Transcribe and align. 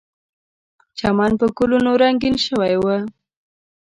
چمن 0.97 1.31
په 1.39 1.45
ګلونو 1.57 1.91
رنګین 2.01 2.35
شوی 2.45 2.73
و. 2.79 2.85